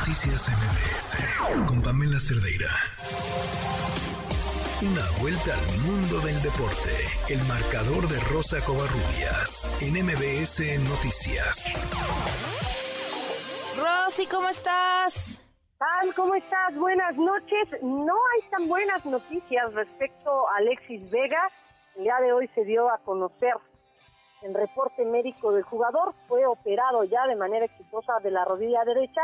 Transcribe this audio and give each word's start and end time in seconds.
Noticias 0.00 0.48
MBS 0.48 1.68
con 1.68 1.82
Pamela 1.82 2.18
Cerdeira. 2.18 2.72
Una 4.80 5.04
vuelta 5.20 5.52
al 5.52 5.78
mundo 5.84 6.24
del 6.24 6.40
deporte. 6.40 7.04
El 7.28 7.36
marcador 7.44 8.08
de 8.08 8.18
Rosa 8.32 8.64
Covarrubias 8.64 9.68
en 9.84 10.00
MBS 10.00 10.80
Noticias. 10.88 11.68
Rosy, 13.76 14.26
¿cómo 14.26 14.48
estás? 14.48 15.44
Pam, 15.76 16.12
¿cómo 16.16 16.34
estás? 16.34 16.74
Buenas 16.76 17.14
noches. 17.18 17.68
No 17.82 18.14
hay 18.32 18.50
tan 18.50 18.68
buenas 18.68 19.04
noticias 19.04 19.74
respecto 19.74 20.48
a 20.48 20.56
Alexis 20.60 21.10
Vega. 21.10 21.46
El 21.96 22.04
día 22.04 22.16
de 22.22 22.32
hoy 22.32 22.48
se 22.54 22.64
dio 22.64 22.88
a 22.88 22.96
conocer 23.04 23.52
el 24.40 24.54
reporte 24.54 25.04
médico 25.04 25.52
del 25.52 25.64
jugador. 25.64 26.14
Fue 26.26 26.46
operado 26.46 27.04
ya 27.04 27.26
de 27.26 27.36
manera 27.36 27.66
exitosa 27.66 28.14
de 28.22 28.30
la 28.30 28.46
rodilla 28.46 28.82
derecha 28.86 29.20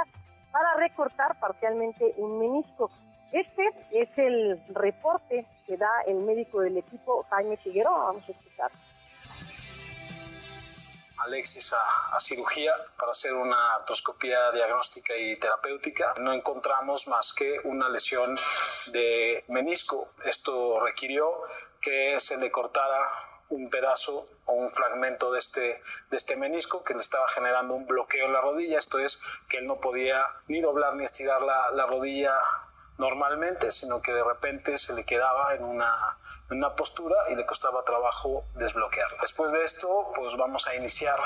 para 0.57 0.75
recortar 0.77 1.39
parcialmente 1.39 2.15
un 2.17 2.39
menisco. 2.39 2.91
Este 3.31 3.63
es 3.91 4.09
el 4.17 4.59
reporte 4.69 5.47
que 5.67 5.77
da 5.77 5.91
el 6.07 6.17
médico 6.17 6.61
del 6.61 6.79
equipo, 6.79 7.27
Jaime 7.29 7.59
Figueroa. 7.59 8.05
Vamos 8.05 8.25
a 8.27 8.33
escuchar. 8.33 8.71
Alexis 11.19 11.75
a, 11.75 12.19
cirugía 12.21 12.73
para 12.99 13.11
hacer 13.11 13.35
una 13.35 13.75
artroscopía 13.75 14.51
diagnóstica 14.53 15.15
y 15.15 15.39
terapéutica. 15.39 16.15
No 16.21 16.33
encontramos 16.33 17.07
más 17.07 17.35
que 17.35 17.59
una 17.65 17.91
lesión 17.91 18.39
de 18.87 19.45
menisco. 19.49 20.13
Esto 20.25 20.81
requirió 20.81 21.43
que 21.83 22.19
se 22.19 22.39
le 22.39 22.51
cortara 22.51 23.07
un 23.49 23.71
pedazo 23.71 24.29
o 24.47 24.53
un 24.53 24.71
fragmento 24.71 25.33
de 25.33 25.39
este, 25.39 25.83
de 26.11 26.17
este 26.17 26.37
menisco 26.37 26.83
que 26.85 26.95
le 26.95 27.01
estaba 27.01 27.29
generando 27.29 27.75
un 27.75 27.87
bloqueo 27.87 28.27
en 28.27 28.33
la 28.33 28.41
rodilla. 28.41 28.79
Esto 28.79 28.99
es 28.99 29.21
que 29.49 29.59
él 29.59 29.67
no 29.67 29.81
podía 29.81 30.25
ni 30.49 30.61
doblar 30.61 30.95
ni 30.95 31.05
estirar 31.05 31.43
la, 31.43 31.71
la 31.71 31.87
rodilla 31.87 32.35
normalmente, 32.99 33.71
sino 33.71 34.01
que 34.01 34.13
de 34.13 34.25
repente 34.25 34.79
se 34.79 34.95
le 34.95 35.05
quedaba 35.05 35.55
en 35.55 35.65
una, 35.65 36.17
una 36.51 36.75
postura 36.75 37.17
y 37.31 37.35
le 37.35 37.45
costaba 37.45 37.85
trabajo 37.85 38.45
desbloquearla. 38.55 39.19
Después 39.21 39.53
de 39.53 39.65
esto, 39.65 40.13
pues 40.15 40.37
vamos 40.37 40.67
a 40.67 40.75
iniciar 40.75 41.19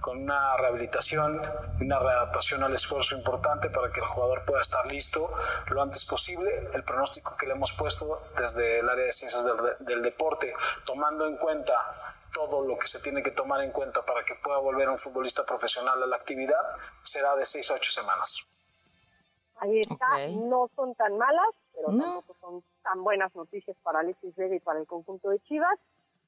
con 0.00 0.18
una 0.18 0.56
rehabilitación, 0.56 1.42
una 1.80 1.98
readaptación 1.98 2.62
al 2.62 2.74
esfuerzo 2.74 3.16
importante 3.16 3.70
para 3.70 3.90
que 3.90 4.00
el 4.00 4.06
jugador 4.06 4.44
pueda 4.44 4.60
estar 4.60 4.86
listo 4.86 5.32
lo 5.68 5.82
antes 5.82 6.04
posible. 6.04 6.70
El 6.72 6.84
pronóstico 6.84 7.36
que 7.36 7.46
le 7.46 7.52
hemos 7.52 7.72
puesto 7.72 8.22
desde 8.36 8.80
el 8.80 8.88
área 8.88 9.04
de 9.04 9.12
ciencias 9.12 9.44
del, 9.44 9.56
del 9.80 10.02
deporte, 10.02 10.54
tomando 10.84 11.26
en 11.26 11.36
cuenta 11.36 12.14
todo 12.32 12.66
lo 12.66 12.78
que 12.78 12.86
se 12.86 12.98
tiene 13.00 13.22
que 13.22 13.30
tomar 13.30 13.60
en 13.62 13.72
cuenta 13.72 14.04
para 14.04 14.24
que 14.24 14.34
pueda 14.36 14.58
volver 14.58 14.88
un 14.88 14.98
futbolista 14.98 15.44
profesional 15.44 16.02
a 16.02 16.06
la 16.06 16.16
actividad 16.16 16.76
será 17.02 17.36
de 17.36 17.44
seis 17.44 17.70
a 17.70 17.74
ocho 17.74 17.90
semanas. 17.90 18.46
Ahí 19.62 19.78
está, 19.78 20.26
no 20.28 20.68
son 20.74 20.92
tan 20.96 21.16
malas, 21.16 21.54
pero 21.72 21.96
tampoco 21.96 22.34
son 22.40 22.64
tan 22.82 23.04
buenas 23.04 23.32
noticias 23.36 23.76
para 23.84 24.00
Alexis 24.00 24.34
Vega 24.34 24.56
y 24.56 24.58
para 24.58 24.80
el 24.80 24.88
conjunto 24.88 25.30
de 25.30 25.38
Chivas. 25.44 25.78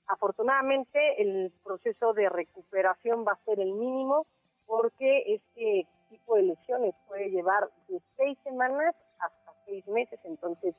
Afortunadamente, 0.06 1.20
el 1.20 1.52
proceso 1.64 2.12
de 2.12 2.28
recuperación 2.28 3.24
va 3.26 3.32
a 3.32 3.44
ser 3.44 3.58
el 3.58 3.72
mínimo 3.72 4.24
porque 4.66 5.34
este 5.34 5.88
tipo 6.10 6.36
de 6.36 6.42
lesiones 6.42 6.94
puede 7.08 7.28
llevar 7.30 7.68
de 7.88 8.00
seis 8.16 8.38
semanas 8.44 8.94
hasta 9.18 9.52
seis 9.66 9.84
meses, 9.88 10.20
entonces 10.22 10.76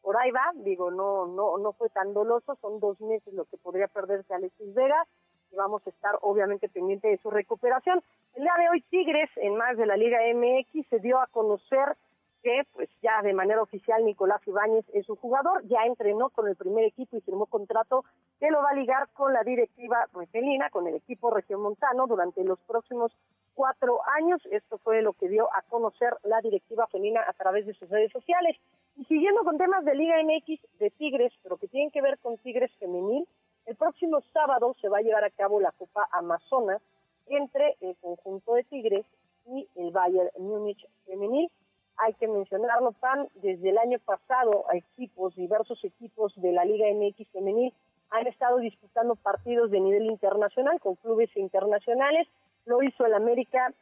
por 0.00 0.16
ahí 0.16 0.30
va, 0.30 0.52
digo, 0.54 0.92
no, 0.92 1.26
no, 1.26 1.58
no 1.58 1.72
fue 1.72 1.88
tan 1.90 2.14
doloso, 2.14 2.56
son 2.60 2.78
dos 2.78 3.00
meses 3.00 3.34
lo 3.34 3.46
que 3.46 3.56
podría 3.56 3.88
perderse 3.88 4.32
Alexis 4.32 4.72
Vega 4.74 5.04
y 5.50 5.56
vamos 5.56 5.86
a 5.86 5.90
estar 5.90 6.18
obviamente 6.22 6.68
pendiente 6.68 7.08
de 7.08 7.18
su 7.18 7.30
recuperación. 7.30 8.02
El 8.34 8.42
día 8.42 8.54
de 8.58 8.68
hoy 8.68 8.80
Tigres, 8.82 9.30
en 9.36 9.56
más 9.56 9.76
de 9.76 9.86
la 9.86 9.96
Liga 9.96 10.18
MX, 10.34 10.88
se 10.88 10.98
dio 10.98 11.18
a 11.20 11.26
conocer 11.28 11.96
que 12.42 12.62
pues 12.74 12.88
ya 13.02 13.22
de 13.22 13.32
manera 13.32 13.60
oficial 13.60 14.04
Nicolás 14.04 14.40
Ibáñez 14.46 14.84
es 14.92 15.04
su 15.06 15.16
jugador, 15.16 15.66
ya 15.66 15.84
entrenó 15.84 16.30
con 16.30 16.46
el 16.46 16.54
primer 16.54 16.84
equipo 16.84 17.16
y 17.16 17.20
firmó 17.20 17.46
contrato 17.46 18.04
que 18.38 18.50
lo 18.50 18.62
va 18.62 18.70
a 18.70 18.74
ligar 18.74 19.08
con 19.14 19.32
la 19.32 19.42
directiva 19.42 20.06
regelina, 20.14 20.70
con 20.70 20.86
el 20.86 20.94
equipo 20.94 21.30
regiomontano 21.30 22.06
durante 22.06 22.44
los 22.44 22.60
próximos 22.60 23.10
cuatro 23.54 23.98
años. 24.18 24.40
Esto 24.52 24.78
fue 24.78 25.02
lo 25.02 25.14
que 25.14 25.28
dio 25.28 25.48
a 25.52 25.62
conocer 25.62 26.16
la 26.22 26.40
directiva 26.40 26.86
felina 26.86 27.24
a 27.26 27.32
través 27.32 27.66
de 27.66 27.74
sus 27.74 27.88
redes 27.88 28.12
sociales. 28.12 28.56
Y 28.96 29.04
siguiendo 29.06 29.42
con 29.42 29.58
temas 29.58 29.84
de 29.84 29.96
Liga 29.96 30.14
MX 30.22 30.78
de 30.78 30.90
Tigres, 30.90 31.32
pero 31.42 31.56
que 31.56 31.66
tienen 31.66 31.90
que 31.90 32.02
ver 32.02 32.16
con 32.18 32.38
Tigres 32.38 32.70
femenil, 32.78 33.26
el 33.66 33.74
próximo 33.74 34.22
sábado 34.32 34.74
se 34.80 34.88
va 34.88 34.98
a 34.98 35.02
llevar 35.02 35.24
a 35.24 35.30
cabo 35.30 35.60
la 35.60 35.72
Copa 35.72 36.08
Amazonas 36.12 36.80
entre 37.26 37.76
el 37.80 37.96
conjunto 37.96 38.54
de 38.54 38.64
Tigres 38.64 39.04
y 39.48 39.68
el 39.76 39.90
Bayern 39.90 40.30
Múnich 40.38 40.86
femenil. 41.04 41.50
Hay 41.98 42.14
que 42.14 42.28
mencionarlo, 42.28 42.92
Pan, 42.92 43.28
desde 43.34 43.70
el 43.70 43.78
año 43.78 43.98
pasado 43.98 44.66
equipos, 44.72 45.34
diversos 45.34 45.82
equipos 45.84 46.32
de 46.36 46.52
la 46.52 46.64
Liga 46.64 46.86
MX 46.92 47.28
femenil 47.32 47.72
han 48.10 48.26
estado 48.28 48.58
disputando 48.58 49.16
partidos 49.16 49.70
de 49.70 49.80
nivel 49.80 50.06
internacional 50.06 50.78
con 50.80 50.94
clubes 50.96 51.34
internacionales. 51.36 52.28
Lo 52.66 52.82
hizo 52.82 53.04
el 53.04 53.14
América 53.14 53.72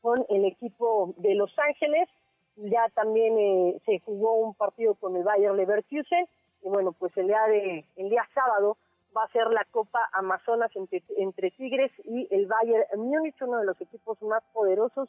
con 0.00 0.24
el 0.30 0.46
equipo 0.46 1.12
de 1.18 1.34
Los 1.34 1.52
Ángeles, 1.58 2.08
ya 2.56 2.88
también 2.94 3.38
eh, 3.38 3.80
se 3.84 3.98
jugó 4.00 4.36
un 4.36 4.54
partido 4.54 4.94
con 4.94 5.14
el 5.16 5.24
Bayern 5.24 5.56
Leverkusen 5.56 6.26
y 6.62 6.68
bueno, 6.68 6.92
pues 6.92 7.14
el 7.16 7.26
día 7.26 7.42
de 7.48 7.84
el 7.96 8.08
día 8.08 8.26
sábado 8.34 8.76
va 9.16 9.24
a 9.24 9.28
ser 9.28 9.46
la 9.52 9.64
Copa 9.70 10.08
Amazonas 10.12 10.70
entre, 10.74 11.50
Tigres 11.50 11.92
y 12.04 12.28
el 12.30 12.46
Bayern 12.46 12.84
Múnich, 12.96 13.40
uno 13.42 13.58
de 13.58 13.66
los 13.66 13.80
equipos 13.80 14.20
más 14.22 14.42
poderosos 14.52 15.08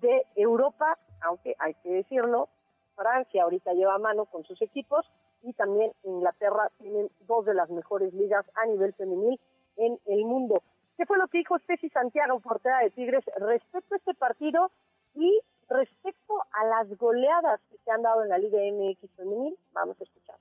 de 0.00 0.24
Europa, 0.36 0.98
aunque 1.22 1.54
hay 1.58 1.74
que 1.82 1.90
decirlo, 1.90 2.48
Francia 2.94 3.44
ahorita 3.44 3.72
lleva 3.72 3.98
mano 3.98 4.26
con 4.26 4.44
sus 4.44 4.60
equipos 4.60 5.06
y 5.42 5.52
también 5.52 5.92
Inglaterra 6.02 6.70
tienen 6.78 7.10
dos 7.20 7.46
de 7.46 7.54
las 7.54 7.70
mejores 7.70 8.12
ligas 8.12 8.44
a 8.54 8.66
nivel 8.66 8.92
femenil 8.94 9.40
en 9.76 9.98
el 10.06 10.24
mundo. 10.24 10.62
¿Qué 10.96 11.06
fue 11.06 11.16
lo 11.16 11.28
que 11.28 11.38
dijo 11.38 11.58
Ceci 11.60 11.88
Santiago, 11.90 12.40
portera 12.40 12.80
de 12.80 12.90
Tigres, 12.90 13.24
respecto 13.36 13.94
a 13.94 13.98
este 13.98 14.14
partido 14.14 14.70
y 15.14 15.40
respecto 15.68 16.34
a 16.50 16.64
las 16.64 16.98
goleadas 16.98 17.60
que 17.70 17.78
se 17.78 17.90
han 17.90 18.02
dado 18.02 18.24
en 18.24 18.30
la 18.30 18.38
Liga 18.38 18.58
MX 18.58 19.10
femenil? 19.16 19.56
Vamos 19.72 20.00
a 20.00 20.04
escuchar. 20.04 20.36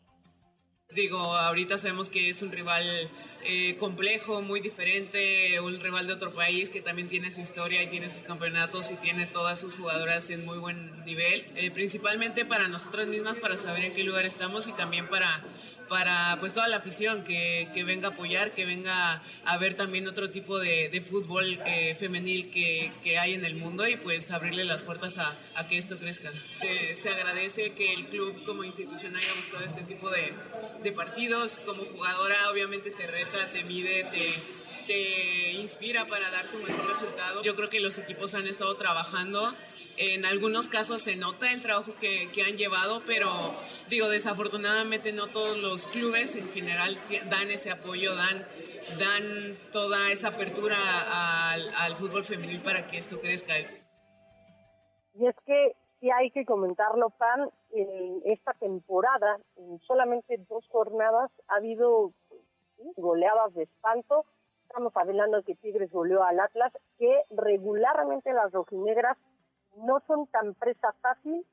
Digo, 0.97 1.19
ahorita 1.19 1.77
sabemos 1.77 2.09
que 2.09 2.27
es 2.27 2.41
un 2.41 2.51
rival 2.51 3.07
eh, 3.43 3.77
complejo, 3.77 4.41
muy 4.41 4.61
diferente, 4.61 5.59
un 5.59 5.79
rival 5.79 6.07
de 6.07 6.13
otro 6.13 6.33
país 6.33 6.71
que 6.71 6.81
también 6.81 7.07
tiene 7.07 7.29
su 7.29 7.39
historia 7.39 7.83
y 7.83 7.87
tiene 7.87 8.09
sus 8.09 8.23
campeonatos 8.23 8.89
y 8.89 8.95
tiene 8.95 9.27
todas 9.27 9.59
sus 9.59 9.75
jugadoras 9.75 10.31
en 10.31 10.43
muy 10.43 10.57
buen 10.57 11.05
nivel, 11.05 11.45
eh, 11.55 11.69
principalmente 11.69 12.45
para 12.45 12.67
nosotras 12.67 13.05
mismas, 13.05 13.37
para 13.37 13.57
saber 13.57 13.85
en 13.85 13.93
qué 13.93 14.03
lugar 14.03 14.25
estamos 14.25 14.67
y 14.67 14.71
también 14.71 15.07
para 15.07 15.43
para 15.87 16.37
pues 16.39 16.53
toda 16.53 16.67
la 16.67 16.77
afición 16.77 17.23
que, 17.23 17.69
que, 17.73 17.83
venga 17.83 18.09
a 18.09 18.11
apoyar, 18.11 18.53
que 18.53 18.65
venga 18.65 19.21
a 19.45 19.57
ver 19.57 19.75
también 19.75 20.07
otro 20.07 20.29
tipo 20.29 20.59
de, 20.59 20.89
de 20.89 21.01
fútbol 21.01 21.59
eh, 21.65 21.95
femenil 21.95 22.49
que, 22.49 22.91
que, 23.03 23.17
hay 23.17 23.33
en 23.33 23.45
el 23.45 23.55
mundo 23.55 23.87
y 23.87 23.95
pues 23.95 24.31
abrirle 24.31 24.65
las 24.65 24.83
puertas 24.83 25.17
a, 25.17 25.37
a 25.55 25.67
que 25.67 25.77
esto 25.77 25.97
crezca. 25.97 26.31
se 26.95 27.09
agradece 27.09 27.73
que 27.73 27.93
el 27.93 28.07
club 28.07 28.43
como 28.45 28.63
institución 28.63 29.15
haya 29.15 29.33
buscado 29.35 29.65
este 29.65 29.81
tipo 29.81 30.09
de, 30.09 30.33
de 30.83 30.91
partidos. 30.91 31.59
Como 31.65 31.83
jugadora 31.85 32.49
obviamente 32.51 32.91
te 32.91 33.07
reta, 33.07 33.47
te 33.51 33.63
mide, 33.63 34.03
te, 34.05 34.19
te 34.87 35.51
inspira 35.51 36.07
para 36.07 36.31
dar 36.31 36.49
tu 36.49 36.57
mejor 36.57 36.87
resultado. 36.87 37.43
Yo 37.43 37.55
creo 37.55 37.69
que 37.69 37.79
los 37.79 37.97
equipos 37.99 38.33
han 38.33 38.47
estado 38.47 38.75
trabajando 38.77 39.53
en 39.97 40.25
algunos 40.25 40.67
casos 40.67 41.01
se 41.01 41.15
nota 41.15 41.51
el 41.51 41.61
trabajo 41.61 41.91
que, 41.99 42.31
que, 42.31 42.43
han 42.43 42.55
llevado, 42.55 43.01
pero 43.05 43.27
digo, 43.89 44.09
desafortunadamente 44.09 45.11
no 45.11 45.27
todos 45.27 45.57
los 45.57 45.87
clubes 45.87 46.35
en 46.35 46.47
general 46.49 46.95
dan 47.31 47.49
ese 47.49 47.71
apoyo, 47.71 48.15
dan, 48.15 48.45
dan 48.99 49.57
toda 49.71 50.11
esa 50.11 50.29
apertura 50.29 50.75
al, 51.51 51.95
fútbol 51.95 52.23
femenil 52.23 52.61
para 52.61 52.85
que 52.85 52.97
esto 52.97 53.19
crezca. 53.19 53.55
Y 55.15 55.25
es 55.25 55.35
que 55.47 55.75
sí 55.99 56.11
hay 56.11 56.29
que 56.29 56.45
comentarlo, 56.45 57.09
Pan, 57.09 57.49
en 57.71 58.21
esta 58.25 58.53
temporada, 58.53 59.39
en 59.55 59.79
solamente 59.79 60.37
dos 60.47 60.67
jornadas, 60.67 61.31
ha 61.47 61.55
habido 61.55 62.13
goleadas 62.97 63.51
de 63.55 63.63
espanto. 63.63 64.25
Estamos 64.67 64.91
hablando 64.97 65.37
de 65.37 65.43
que 65.43 65.55
Tigres 65.55 65.89
goleó 65.91 66.23
al 66.23 66.41
Atlas, 66.41 66.73
que 66.99 67.23
regularmente 67.31 68.33
las 68.33 68.51
rojinegras 68.51 69.17
no 69.77 70.01
son 70.05 70.27
tan 70.27 70.55
presa 70.55 70.93
fácil. 71.01 71.45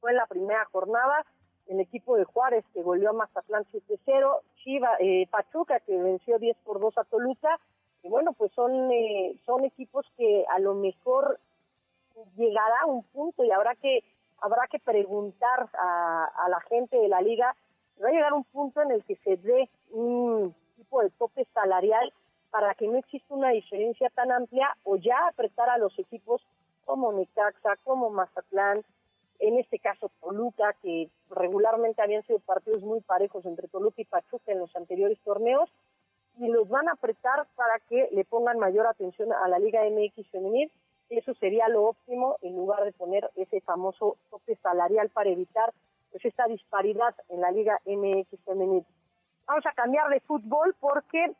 Fue 0.00 0.12
en 0.12 0.16
la 0.16 0.26
primera 0.26 0.64
jornada 0.72 1.26
el 1.66 1.80
equipo 1.80 2.16
de 2.16 2.24
Juárez 2.24 2.64
que 2.72 2.82
goleó 2.82 3.10
a 3.10 3.12
Mazatlán 3.12 3.66
7-0, 3.66 4.40
Chiva, 4.56 4.96
eh, 4.98 5.28
Pachuca 5.30 5.78
que 5.80 5.96
venció 5.96 6.38
10 6.38 6.56
por 6.64 6.80
2 6.80 6.96
a 6.96 7.04
Toluca. 7.04 7.60
Y 8.02 8.08
bueno, 8.08 8.32
pues 8.32 8.50
son, 8.52 8.90
eh, 8.90 9.36
son 9.44 9.64
equipos 9.64 10.06
que 10.16 10.46
a 10.48 10.58
lo 10.58 10.74
mejor 10.74 11.38
llegará 12.34 12.80
a 12.82 12.86
un 12.86 13.02
punto 13.04 13.44
y 13.44 13.50
habrá 13.50 13.74
que 13.76 14.02
habrá 14.40 14.66
que 14.68 14.78
preguntar 14.78 15.68
a 15.74 16.48
la 16.48 16.60
gente 16.62 16.96
de 16.96 17.08
la 17.08 17.20
liga, 17.20 17.54
va 18.02 18.08
a 18.08 18.12
llegar 18.12 18.32
un 18.32 18.44
punto 18.44 18.82
en 18.82 18.90
el 18.90 19.04
que 19.04 19.16
se 19.16 19.36
dé 19.36 19.70
un 19.90 20.54
tipo 20.76 21.02
de 21.02 21.10
tope 21.10 21.46
salarial 21.54 22.12
para 22.54 22.72
que 22.76 22.86
no 22.86 22.98
exista 22.98 23.34
una 23.34 23.48
diferencia 23.48 24.08
tan 24.10 24.30
amplia 24.30 24.76
o 24.84 24.94
ya 24.94 25.26
apretar 25.26 25.68
a 25.70 25.76
los 25.76 25.98
equipos 25.98 26.40
como 26.84 27.12
Necaxa, 27.12 27.74
como 27.82 28.10
Mazatlán, 28.10 28.84
en 29.40 29.58
este 29.58 29.80
caso 29.80 30.08
Toluca, 30.20 30.72
que 30.80 31.10
regularmente 31.30 32.00
habían 32.00 32.22
sido 32.22 32.38
partidos 32.38 32.80
muy 32.82 33.00
parejos 33.00 33.44
entre 33.44 33.66
Toluca 33.66 34.00
y 34.00 34.04
Pachuca 34.04 34.52
en 34.52 34.60
los 34.60 34.76
anteriores 34.76 35.18
torneos, 35.24 35.68
y 36.38 36.46
los 36.46 36.68
van 36.68 36.88
a 36.88 36.92
apretar 36.92 37.44
para 37.56 37.80
que 37.88 38.08
le 38.12 38.24
pongan 38.24 38.60
mayor 38.60 38.86
atención 38.86 39.32
a 39.32 39.48
la 39.48 39.58
Liga 39.58 39.82
MX 39.90 40.30
femenil. 40.30 40.70
Eso 41.10 41.34
sería 41.34 41.66
lo 41.68 41.82
óptimo 41.82 42.36
en 42.40 42.54
lugar 42.54 42.84
de 42.84 42.92
poner 42.92 43.28
ese 43.34 43.62
famoso 43.62 44.16
tope 44.30 44.54
salarial 44.62 45.08
para 45.08 45.30
evitar 45.30 45.72
pues, 46.12 46.24
esta 46.24 46.46
disparidad 46.46 47.16
en 47.30 47.40
la 47.40 47.50
Liga 47.50 47.80
MX 47.84 48.28
femenil. 48.44 48.86
Vamos 49.44 49.66
a 49.66 49.72
cambiar 49.72 50.08
de 50.08 50.20
fútbol 50.20 50.76
porque 50.78 51.34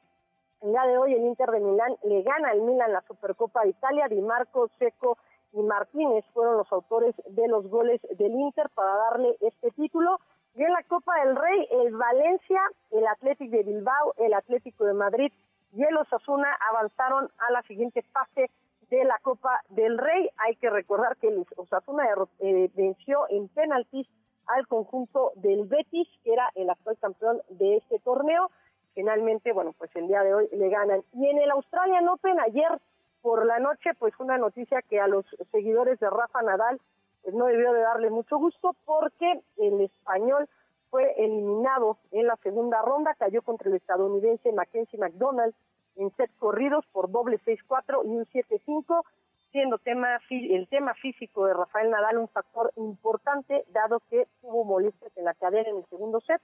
el 0.64 0.70
día 0.70 0.82
de 0.87 0.96
hoy 0.96 1.12
el 1.12 1.26
Inter 1.26 1.50
de 1.50 1.61
Milán 1.61 1.94
le 2.05 2.22
gana 2.22 2.49
al 2.49 2.62
Milan 2.62 2.90
la 2.90 3.02
Supercopa 3.02 3.62
de 3.62 3.70
Italia. 3.70 4.08
Di 4.08 4.20
Marco, 4.22 4.69
Seco 4.78 5.19
y 5.52 5.62
Martínez 5.62 6.25
fueron 6.32 6.56
los 6.56 6.72
autores 6.72 7.14
de 7.28 7.49
los 7.49 7.69
goles 7.69 8.00
del 8.16 8.32
Inter 8.32 8.70
para 8.75 8.94
darle 8.96 9.37
este 9.40 9.70
título. 9.72 10.19
Y 10.55 10.62
en 10.62 10.72
la 10.72 10.82
Copa 10.84 11.12
del 11.22 11.37
Rey, 11.37 11.69
el 11.70 11.94
Valencia, 11.94 12.62
el 12.93 13.06
Atlético 13.06 13.56
de 13.56 13.62
Bilbao, 13.62 14.14
el 14.16 14.32
Atlético 14.32 14.84
de 14.84 14.94
Madrid 14.94 15.32
y 15.75 15.82
el 15.82 15.96
Osasuna 15.99 16.49
avanzaron 16.70 17.31
a 17.38 17.52
la 17.52 17.62
siguiente 17.62 18.02
fase 18.12 18.50
de 18.88 19.05
la 19.05 19.19
Copa 19.19 19.60
del 19.69 19.99
Rey. 19.99 20.31
Hay 20.38 20.56
que 20.56 20.70
recordar 20.70 21.17
que 21.19 21.28
el 21.28 21.44
Osasuna 21.56 22.06
eh, 22.38 22.70
venció 22.75 23.28
en 23.28 23.49
penaltis 23.49 24.08
al 24.46 24.67
conjunto 24.67 25.32
del 25.37 25.67
Betis, 25.67 26.08
que 26.22 26.32
era 26.32 26.50
el 26.55 26.70
actual 26.70 26.96
campeón 26.99 27.43
de 27.50 27.76
este 27.76 27.99
torneo. 27.99 28.50
Finalmente, 28.94 29.52
bueno, 29.52 29.75
pues 29.76 29.91
el 29.96 30.06
día 30.06 30.23
de 30.23 30.35
hoy 30.35 30.49
le 30.52 30.69
ganan. 30.69 31.02
Y 31.12 31.29
en 31.29 31.38
el 31.38 31.50
Australian 31.50 32.08
Open 32.08 32.38
ayer 32.41 32.81
por 33.23 33.44
la 33.46 33.58
noche, 33.58 33.91
pues 33.99 34.14
una 34.19 34.38
noticia 34.38 34.82
que 34.82 35.00
a 35.00 35.08
los 35.08 35.25
seguidores 35.50 35.99
de 35.99 36.11
Rafa 36.11 36.43
Nadal 36.43 36.81
pues 37.23 37.35
no 37.35 37.46
debió 37.46 37.73
de 37.73 37.81
darle 37.81 38.11
mucho 38.11 38.37
gusto 38.37 38.76
porque 38.85 39.41
el 39.56 39.81
español 39.81 40.46
fue 40.91 41.12
eliminado 41.17 41.96
en 42.12 42.26
la 42.26 42.37
segunda 42.37 42.82
ronda, 42.82 43.14
cayó 43.14 43.43
contra 43.43 43.69
el 43.69 43.76
estadounidense 43.76 44.52
Mackenzie 44.52 44.99
McDonald 44.99 45.55
en 45.96 46.14
set 46.17 46.31
corridos 46.38 46.85
por 46.93 47.11
doble 47.11 47.41
6-4 47.41 48.05
y 48.05 48.08
un 48.08 48.26
7-5, 48.26 49.02
siendo 49.50 49.79
tema, 49.79 50.19
el 50.31 50.69
tema 50.69 50.94
físico 50.94 51.46
de 51.46 51.55
Rafael 51.55 51.91
Nadal 51.91 52.19
un 52.19 52.29
factor 52.29 52.73
importante, 52.76 53.64
dado 53.73 54.00
que 54.11 54.26
tuvo 54.41 54.64
molestias 54.64 55.17
en 55.17 55.25
la 55.25 55.35
cadera 55.35 55.70
en 55.70 55.79
el 55.79 55.87
segundo 55.87 56.20
set, 56.20 56.41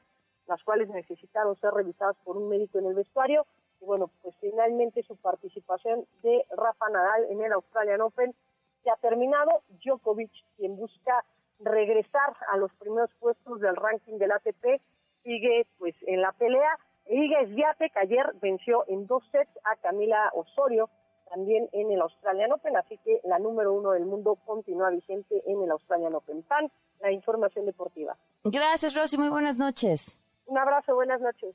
las 0.50 0.62
cuales 0.64 0.88
necesitaron 0.88 1.54
ser 1.60 1.72
revisadas 1.72 2.16
por 2.24 2.36
un 2.36 2.48
médico 2.48 2.80
en 2.80 2.86
el 2.86 2.94
vestuario. 2.94 3.46
Y 3.80 3.84
bueno, 3.84 4.10
pues 4.20 4.34
finalmente 4.40 5.02
su 5.04 5.16
participación 5.16 6.04
de 6.22 6.44
Rafa 6.50 6.88
Nadal 6.90 7.26
en 7.30 7.40
el 7.40 7.52
Australian 7.52 8.00
Open 8.00 8.34
se 8.82 8.90
ha 8.90 8.96
terminado. 8.96 9.62
Djokovic, 9.82 10.32
quien 10.56 10.76
busca 10.76 11.24
regresar 11.60 12.36
a 12.48 12.56
los 12.56 12.72
primeros 12.74 13.10
puestos 13.20 13.60
del 13.60 13.76
ranking 13.76 14.18
del 14.18 14.32
ATP, 14.32 14.80
sigue 15.22 15.66
pues 15.78 15.94
en 16.06 16.20
la 16.20 16.32
pelea. 16.32 16.78
Iga 17.08 17.46
Swiatek 17.46 17.96
ayer 17.96 18.34
venció 18.42 18.84
en 18.88 19.06
dos 19.06 19.22
sets 19.30 19.56
a 19.64 19.76
Camila 19.76 20.30
Osorio, 20.34 20.90
también 21.28 21.68
en 21.72 21.90
el 21.92 22.00
Australian 22.00 22.52
Open, 22.52 22.76
así 22.76 22.98
que 23.04 23.20
la 23.24 23.38
número 23.38 23.72
uno 23.72 23.92
del 23.92 24.04
mundo 24.04 24.36
continúa 24.46 24.90
vigente 24.90 25.42
en 25.46 25.62
el 25.62 25.70
Australian 25.70 26.14
Open. 26.14 26.42
Pan, 26.42 26.70
la 27.00 27.12
información 27.12 27.66
deportiva. 27.66 28.16
Gracias, 28.44 28.94
Rosy. 28.94 29.16
Muy 29.18 29.28
buenas 29.28 29.58
noches. 29.58 30.19
Un 30.50 30.58
abrazo, 30.58 30.96
buenas 30.96 31.20
noches. 31.20 31.54